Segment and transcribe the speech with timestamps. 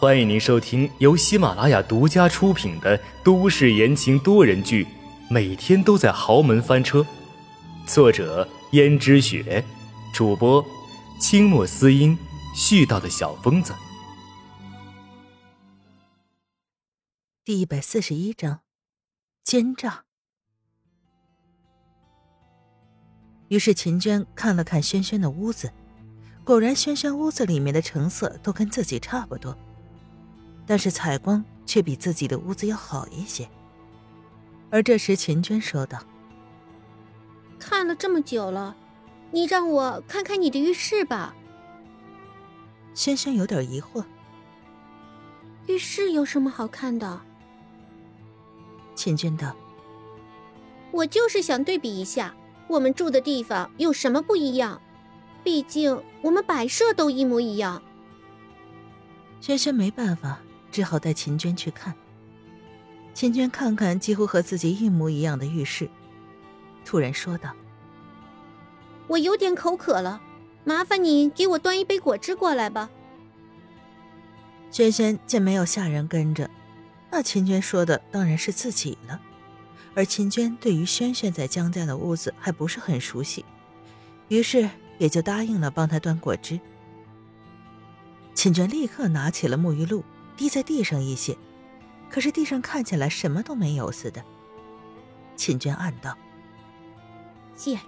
[0.00, 4.84] 欢迎您收听由喜马拉雅独家出品的都市言情多人剧
[5.28, 7.00] 《每天都在豪门翻车》，
[7.84, 9.64] 作者：胭脂雪，
[10.14, 10.64] 主播：
[11.20, 12.16] 清墨思音，
[12.54, 13.74] 絮叨的小疯子。
[17.44, 18.60] 第一百四十一章，
[19.42, 20.04] 奸诈。
[23.48, 25.72] 于是秦娟看了看轩轩的屋子，
[26.44, 29.58] 果然轩轩屋子里面的成色都跟自己差不多，
[30.68, 33.48] 但是采光却比自己的屋子要好一些。
[34.70, 35.98] 而这时秦娟说道
[37.58, 38.76] ：“看了这么久了，
[39.32, 41.34] 你让我看看你的浴室吧。”
[42.94, 44.04] 轩轩有点疑惑
[45.66, 47.18] ：“浴室有什么好看的？”
[48.94, 49.56] 秦娟道
[50.92, 52.34] ：“我就是想对比一下。”
[52.68, 54.78] 我们住的地方有什么不一样？
[55.42, 57.82] 毕竟我们摆设都一模一样。
[59.40, 60.38] 轩轩没办法，
[60.70, 61.94] 只好带秦娟去看。
[63.14, 65.88] 秦娟看看几乎和自己一模一样的浴室，
[66.84, 67.52] 突然说道
[69.08, 70.20] ：“我有点口渴了，
[70.64, 72.90] 麻烦你给我端一杯果汁过来吧。”
[74.70, 76.48] 萱萱见没有下人跟着，
[77.10, 79.20] 那秦娟说的当然是自己了。
[79.94, 83.44] 而秦娟对于萱萱在江家的屋子还不是很熟悉，
[84.28, 86.60] 于是也就答应了帮她端果汁。
[88.32, 90.04] 秦娟立刻拿起了沐浴露，
[90.38, 91.36] 滴在地上一些，
[92.08, 94.24] 可是地上看起来什么都没有似的。
[95.36, 96.16] 秦娟暗道
[97.56, 97.84] ：“贱人，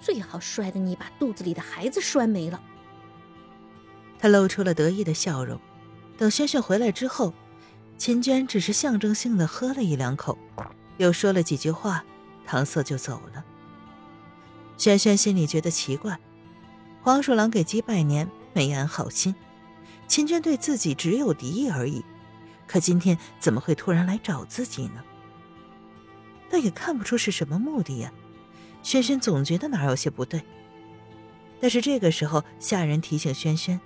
[0.00, 2.60] 最好摔得你把肚子里的孩子摔没了。”
[4.18, 5.58] 她露出了得意的笑容。
[6.18, 7.32] 等轩轩回来之后，
[7.96, 10.36] 秦娟只是象征性的喝了一两口。
[10.98, 12.04] 又说了几句话，
[12.46, 13.44] 搪塞就走了。
[14.76, 16.18] 轩轩心里觉得奇怪，
[17.02, 19.34] 黄鼠狼给鸡拜年没安好心，
[20.12, 22.04] 秦娟对自己只有敌意而已，
[22.66, 25.02] 可今天怎么会突然来找自己呢？
[26.50, 28.12] 但也看不出是什么目的呀。
[28.82, 30.42] 轩轩总觉得哪有些不对。
[31.62, 33.80] 但是这个时候，下人提醒轩轩：“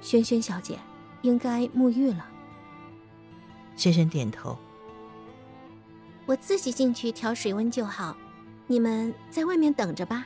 [0.00, 0.78] 轩轩小姐，
[1.22, 2.24] 应该沐浴了。”
[3.74, 4.56] 轩轩点头。
[6.24, 8.16] 我自己进去调水温就好，
[8.68, 10.24] 你们在外面等着吧。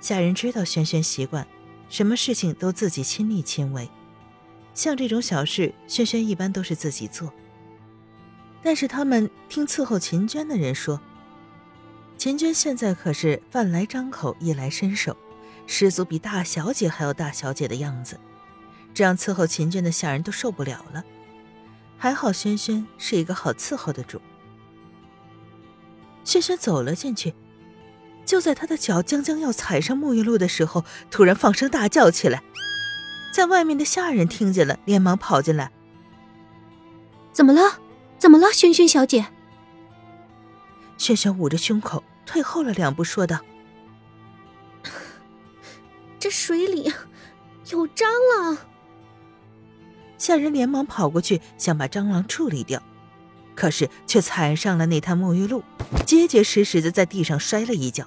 [0.00, 1.46] 下人知道轩轩习惯，
[1.90, 3.90] 什么事情都自己亲力亲为，
[4.72, 7.30] 像这种小事，轩轩一般都是自己做。
[8.62, 11.00] 但是他们听伺候秦娟的人说，
[12.16, 15.16] 秦娟现在可是饭来张口，衣来伸手，
[15.66, 18.20] 十足比大小姐还要大小姐的样子，
[18.94, 21.02] 这样伺候秦娟的下人都受不了了。
[21.98, 24.20] 还好轩轩是一个好伺候的主。
[26.22, 27.34] 轩轩走了进去，
[28.30, 32.44] 就在他的脚将将要踩上沐浴露的时候，突然放声大叫起来。
[33.32, 35.72] 在外面的下人听见了，连忙跑进来
[37.34, 37.80] ：“怎么了？
[38.18, 39.26] 怎么了，萱萱小姐？”
[40.96, 43.40] 萱萱捂着胸口，退后了两步，说道
[46.20, 46.92] ：“这水里
[47.70, 48.04] 有蟑
[48.36, 48.56] 螂。”
[50.18, 52.80] 下人连忙跑过去，想把蟑螂处理掉。
[53.56, 55.64] 可是却踩上了那滩沐浴露，
[56.06, 58.06] 结结实实的在地上摔了一跤。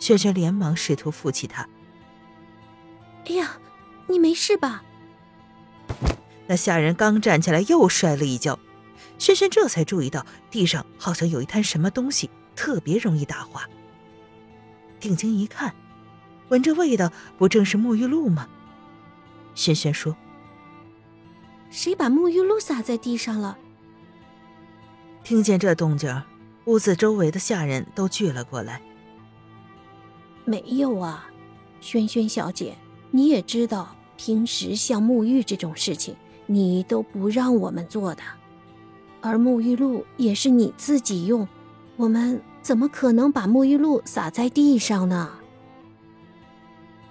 [0.00, 1.68] 轩轩连忙试图扶起他。
[3.26, 3.58] 哎呀，
[4.08, 4.82] 你没事吧？
[6.48, 8.58] 那下人刚站起来又摔了一跤，
[9.18, 13.68] 轩轩这才注意到地上好像有一滩什么东西，特别容易打滑。
[14.98, 15.74] 定睛一看，
[16.48, 18.48] 闻着味道，不正是沐浴露吗？
[19.54, 20.16] 轩轩说
[21.70, 23.58] ：“谁把沐浴露洒在地上了？”
[25.22, 26.22] 听见这动静，
[26.64, 28.80] 屋子周围的下人都聚了过来。
[30.50, 31.30] 没有啊，
[31.80, 32.76] 萱萱小姐，
[33.12, 36.16] 你也知道，平时像沐浴这种事情，
[36.46, 38.22] 你都不让我们做的，
[39.20, 41.46] 而沐浴露也是你自己用，
[41.96, 45.30] 我们怎么可能把沐浴露洒在地上呢？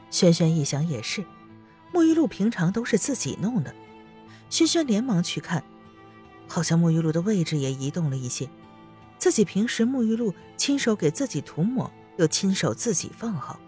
[0.10, 1.24] 萱萱一想也是，
[1.94, 3.74] 沐浴露平常都是自己弄的。
[4.50, 5.64] 萱萱连忙去看。
[6.46, 8.50] 好像沐浴露的位置也移动了一些，
[9.18, 13.60] 自己平时沐浴露亲手给自己涂抹，又亲手自己放好，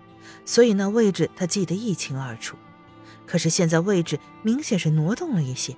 [0.45, 2.56] 所以那位置他记得一清二楚。
[3.25, 5.75] 可是现在位置明显是挪动了一些。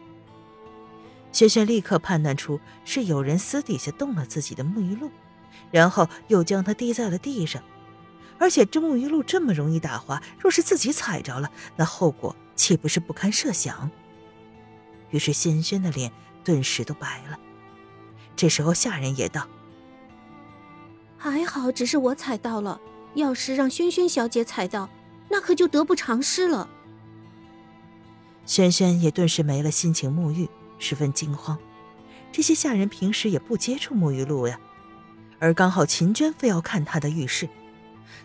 [1.32, 5.10] 轩轩立刻判断出是有人私底下动了自己的沐浴露，
[5.72, 7.64] 然后又将它滴在了地上。
[8.38, 13.90] 而且这沐浴露这么容易打滑，若是自己踩着了，那后果岂不是不堪设想？
[15.12, 16.12] 于是轩轩的脸。
[16.46, 17.40] 顿时都白了。
[18.36, 19.48] 这时候下人也道
[21.32, 22.82] ：“还好，只是我踩到了。
[23.14, 24.90] 要是让轩轩小姐踩到，
[25.30, 26.70] 那可就得不偿失了。”
[28.46, 30.50] 轩轩也顿时没了心情沐浴，
[30.80, 31.58] 十分惊慌。
[32.30, 34.60] 这些下人平时也不接触沐浴露呀，
[35.40, 37.48] 而刚好秦娟非要看她的浴室，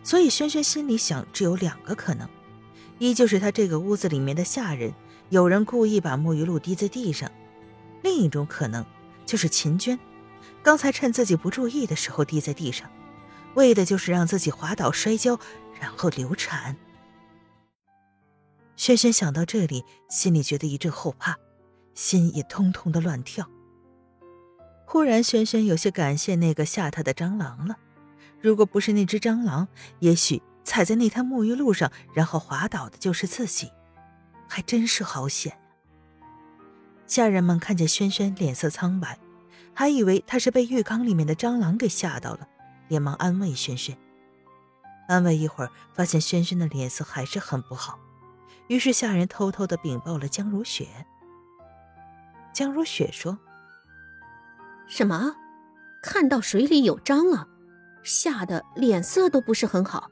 [0.03, 2.29] 所以轩轩心里想，只有两个可能：
[2.99, 4.93] 一就是她这个屋子里面的下人
[5.29, 7.31] 有人故意把沐浴露滴在地上；
[8.03, 8.85] 另一种可能
[9.25, 9.97] 就是秦娟
[10.69, 12.91] 刚才趁自己不注意的时候滴在地上，
[13.55, 15.41] 为的就是让自己滑倒摔跤，
[15.81, 16.77] 然后流产。
[18.77, 21.39] 轩轩想到这里，心里觉得一阵后怕，
[21.95, 23.49] 心也通通的乱跳。
[24.85, 27.79] 忽然，轩轩有些感谢那个吓他的蟑螂了。
[28.39, 29.69] 如果不是那只蟑螂，
[30.01, 33.73] 也许踩在那滩沐浴露上，然后滑倒的就是自己，
[34.47, 35.59] 还真是好险。
[37.07, 39.19] 下人们看见轩轩脸色苍白，
[39.79, 42.49] 还以为他是被浴缸里面的蟑螂给吓到了，
[42.89, 43.97] 连忙安慰轩轩。
[45.07, 47.97] 安慰一会儿，发现轩轩的脸色还是很不好，
[48.67, 51.07] 于是下人偷偷的禀报了江如雪。
[52.53, 53.39] 江如雪说。
[54.89, 55.37] 什么？
[56.03, 57.49] 看到水里有蟑螂，
[58.03, 60.11] 吓得脸色都不是很好。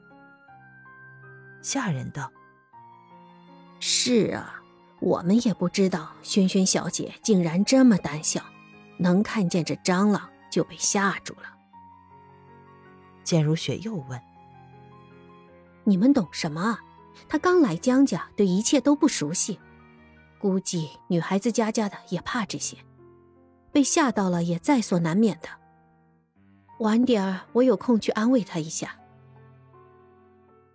[1.61, 2.31] 下人道
[3.81, 4.61] ：“是啊，
[5.01, 8.41] 我们也不知道萱萱小姐竟然这么胆小，
[8.97, 11.55] 能看见这蟑螂就被吓住了。”
[13.23, 14.21] 简如雪又问
[15.83, 16.79] ：“你们懂什么？
[17.27, 19.59] 他刚来江家，对一切都不熟悉，
[20.39, 22.77] 估计女孩子家家的也怕这些。”
[23.69, 25.49] 被吓到了也在所难免的。
[26.79, 28.97] 晚点儿我有空去安慰他一下。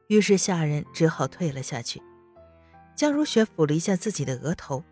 [0.08, 2.00] 于是下人只好退了下去。
[2.94, 4.84] 江如雪抚了一下自己的额头，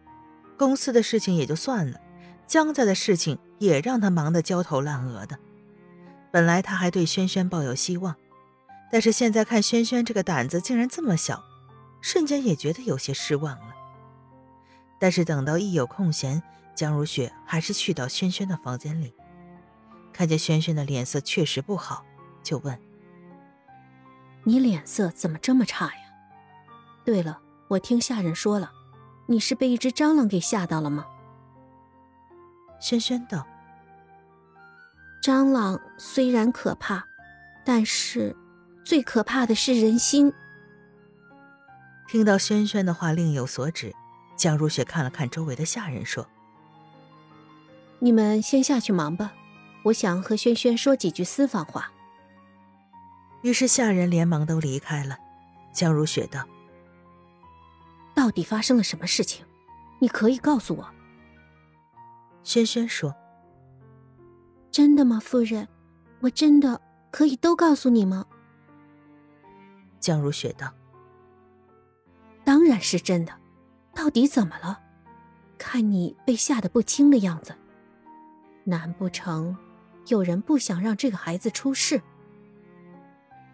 [0.57, 2.01] 公司的事情也就算了，
[2.51, 5.39] 江家的事情也让他忙得焦头烂额的。
[6.33, 8.17] 本来他还对轩轩抱有希望，
[8.91, 11.45] 但是现在看轩轩这个胆子竟然这么小，
[12.01, 13.77] 瞬间也觉得有些失望了。
[14.99, 16.43] 但是等到一有空闲，
[16.75, 19.15] 江如雪还是去到轩轩的房间里，
[20.13, 22.05] 看见轩轩的脸色确实不好，
[22.43, 22.77] 就问
[24.43, 26.03] ：“你脸色怎么这么差呀？
[27.05, 27.39] 对了，
[27.69, 28.73] 我听下人说了，
[29.27, 31.07] 你是被一只蟑螂给吓到了吗？”
[32.81, 33.47] 轩轩道
[35.23, 37.05] ：“蟑螂虽然可怕，
[37.65, 38.35] 但是
[38.85, 40.33] 最可怕的是人心。”
[42.09, 43.95] 听到轩轩的话，另有所指，
[44.35, 46.27] 江如雪看了看周围的下人，说。
[48.01, 49.33] 你们先下去忙吧，
[49.85, 51.93] 我想和轩轩说几句私房话。
[53.43, 55.19] 于是下人连忙都离开了。
[55.73, 56.47] 江如雪道
[58.15, 59.45] ：“到底发生了什么事情？
[59.99, 60.91] 你可以告诉我。”
[62.43, 63.15] 轩轩说
[64.71, 65.69] ：“真的吗，夫人？
[66.21, 68.27] 我真的可以都告诉你吗？”
[70.01, 70.73] 江如雪道
[72.45, 73.33] ：“当然是真的。
[73.95, 74.81] 到底怎么了？
[75.59, 77.55] 看你被吓得不轻的样子。”
[78.65, 79.57] 难不成
[80.07, 82.01] 有人不想让这个孩子出事？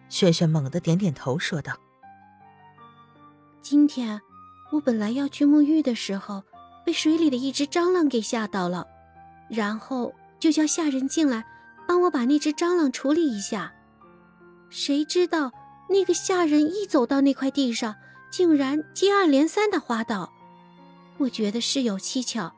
[0.09, 1.77] 轩轩猛地点点头，说道
[3.61, 4.21] ：“今天
[4.71, 6.43] 我本来要去沐浴的时候，
[6.87, 8.87] 被水里的一只蟑螂给吓到了，
[9.49, 11.43] 然后就叫下人进来
[11.85, 13.73] 帮我把那只蟑螂处理一下。
[14.69, 15.51] 谁知道
[15.89, 17.97] 那个下人一走到那块地上，
[18.31, 20.31] 竟然接二连三的滑倒。
[21.17, 22.53] 我觉得事有蹊跷。”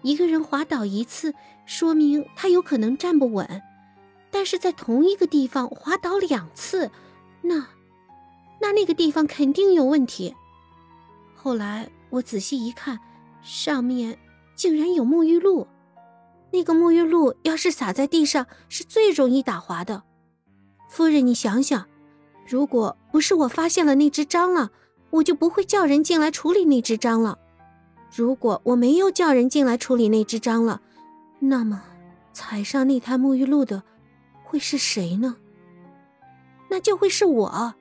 [0.00, 1.34] 一个人滑倒一次，
[1.66, 3.44] 说明他有可能站不稳；
[4.30, 6.90] 但是在同一个地方滑倒两次，
[7.42, 7.66] 那，
[8.62, 10.34] 那那个地方肯定有问题。
[11.36, 12.98] 后来我仔细一看，
[13.42, 14.18] 上面
[14.54, 15.66] 竟然有沐浴露。
[16.50, 20.02] 那个沐浴露要是洒在地上，是最容易打滑的。
[20.88, 21.86] 夫人，你想想，
[22.46, 24.70] 如果不是我发现了那只蟑螂，
[25.10, 27.38] 我就不会叫人进来处理那只蟑螂。
[28.14, 30.80] 如果我没有叫人进来处理那只蟑螂，
[31.38, 31.82] 那么
[32.32, 33.82] 踩上那滩沐浴露的
[34.44, 35.36] 会是谁呢？
[36.70, 37.74] 那就会是我。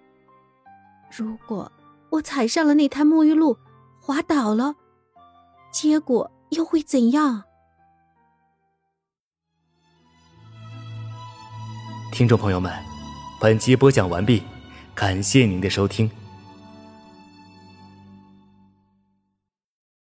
[1.17, 1.71] 如果
[2.09, 3.57] 我踩上了那滩沐浴露，
[4.01, 4.75] 滑倒了，
[5.71, 7.43] 结果又会怎样？
[12.11, 12.73] 听众朋友们，
[13.39, 14.41] 本集播讲完毕，
[14.95, 16.09] 感谢您的收听。